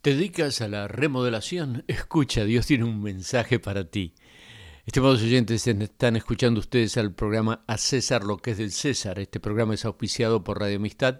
¿Te 0.00 0.14
dedicas 0.14 0.60
a 0.60 0.68
la 0.68 0.86
remodelación? 0.86 1.82
Escucha, 1.88 2.44
Dios 2.44 2.66
tiene 2.66 2.84
un 2.84 3.02
mensaje 3.02 3.58
para 3.58 3.90
ti. 3.90 4.14
Estimados 4.86 5.22
oyentes, 5.22 5.66
están 5.66 6.14
escuchando 6.14 6.60
ustedes 6.60 6.96
al 6.96 7.12
programa 7.12 7.64
A 7.66 7.78
César 7.78 8.22
lo 8.22 8.36
que 8.36 8.52
es 8.52 8.58
del 8.58 8.70
César. 8.70 9.18
Este 9.18 9.40
programa 9.40 9.74
es 9.74 9.84
auspiciado 9.84 10.44
por 10.44 10.60
Radio 10.60 10.76
Amistad 10.76 11.18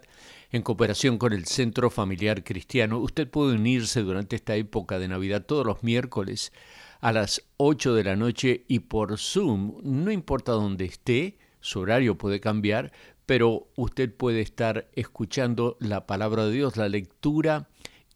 en 0.49 0.61
cooperación 0.61 1.17
con 1.17 1.33
el 1.33 1.45
Centro 1.45 1.89
Familiar 1.89 2.45
Cristiano. 2.45 2.99
Usted 2.99 3.29
puede 3.29 3.55
unirse 3.55 4.01
durante 4.01 4.37
esta 4.37 4.55
época 4.55 4.97
de 4.97 5.09
Navidad 5.09 5.45
todos 5.45 5.65
los 5.65 5.83
miércoles 5.83 6.53
a 7.01 7.11
las 7.11 7.43
8 7.57 7.93
de 7.95 8.03
la 8.05 8.15
noche 8.15 8.63
y 8.69 8.79
por 8.79 9.19
Zoom. 9.19 9.75
No 9.83 10.09
importa 10.09 10.53
dónde 10.53 10.85
esté, 10.85 11.37
su 11.59 11.81
horario 11.81 12.17
puede 12.17 12.39
cambiar, 12.39 12.93
pero 13.25 13.67
usted 13.75 14.15
puede 14.15 14.39
estar 14.39 14.89
escuchando 14.93 15.75
la 15.81 16.07
palabra 16.07 16.45
de 16.45 16.53
Dios, 16.53 16.77
la 16.77 16.87
lectura 16.87 17.67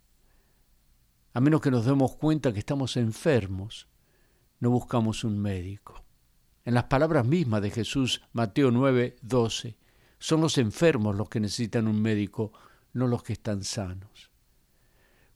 a 1.33 1.41
menos 1.41 1.61
que 1.61 1.71
nos 1.71 1.85
demos 1.85 2.17
cuenta 2.17 2.53
que 2.53 2.61
estamos 2.61 2.97
enfermos, 2.97 3.89
no 4.61 4.71
buscamos 4.71 5.25
un 5.25 5.39
médico. 5.39 6.03
En 6.65 6.75
las 6.75 6.85
palabras 6.85 7.27
mismas 7.27 7.63
de 7.63 7.71
Jesús, 7.71 8.23
Mateo 8.33 8.71
9, 8.71 9.17
12, 9.23 9.77
son 10.19 10.41
los 10.41 10.59
enfermos 10.59 11.17
los 11.17 11.29
que 11.29 11.41
necesitan 11.41 11.89
un 11.89 12.01
médico, 12.01 12.53
no 12.93 13.07
los 13.07 13.23
que 13.23 13.35
están 13.35 13.65
sanos. 13.65 14.31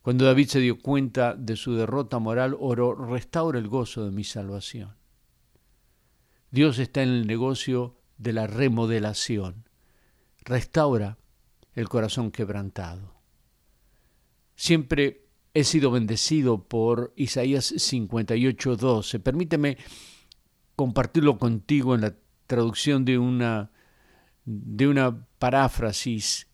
Cuando 0.02 0.24
David 0.24 0.48
se 0.48 0.60
dio 0.60 0.78
cuenta 0.78 1.34
de 1.34 1.56
su 1.56 1.74
derrota 1.74 2.18
moral, 2.18 2.56
oró, 2.58 2.94
restaura 2.94 3.58
el 3.58 3.68
gozo 3.68 4.04
de 4.04 4.10
mi 4.10 4.24
salvación. 4.24 4.96
Dios 6.50 6.78
está 6.78 7.02
en 7.02 7.10
el 7.10 7.26
negocio 7.26 7.96
de 8.16 8.32
la 8.32 8.46
remodelación. 8.46 9.68
Restaura 10.38 11.18
el 11.74 11.88
corazón 11.88 12.30
quebrantado. 12.30 13.14
Siempre 14.56 15.28
he 15.54 15.64
sido 15.64 15.90
bendecido 15.90 16.64
por 16.66 17.12
Isaías 17.16 17.72
58:12. 17.72 19.20
Permíteme 19.20 19.76
compartirlo 20.76 21.38
contigo 21.38 21.94
en 21.94 22.00
la 22.00 22.16
traducción 22.46 23.04
de 23.04 23.18
una 23.18 23.70
de 24.50 24.88
una 24.88 25.26
paráfrasis 25.38 26.48